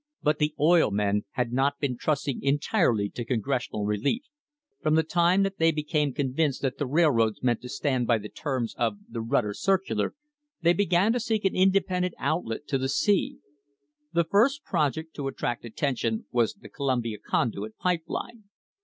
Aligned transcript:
But 0.23 0.39
the 0.39 0.55
oil 0.59 0.89
men 0.89 1.25
had 1.33 1.53
not 1.53 1.77
been 1.79 1.95
trusting 1.95 2.41
entirely 2.41 3.07
to 3.11 3.23
Con 3.23 3.39
gressional 3.39 3.85
relief. 3.87 4.23
From 4.81 4.95
the 4.95 5.03
time 5.03 5.43
that 5.43 5.59
they 5.59 5.71
became 5.71 6.11
convinced 6.11 6.63
that 6.63 6.79
the 6.79 6.87
railroads 6.87 7.43
meant 7.43 7.61
to 7.61 7.69
stand 7.69 8.07
by 8.07 8.17
the 8.17 8.27
terms 8.27 8.73
of 8.79 8.97
the 9.07 9.21
"Rutter 9.21 9.53
lircular" 9.53 10.15
they 10.63 10.73
began 10.73 11.13
to 11.13 11.19
seek 11.19 11.45
an 11.45 11.55
independent 11.55 12.15
outlet 12.17 12.65
to 12.69 12.79
the 12.79 12.89
sea. 12.89 13.41
The 14.11 14.23
first 14.23 14.63
project 14.63 15.13
to 15.17 15.27
attract 15.27 15.65
attention 15.65 16.25
was 16.31 16.55
the 16.55 16.67
Columbia 16.69 17.19
Conduit 17.19 17.77
Pipe 17.77 18.05
Line. 18.07 18.45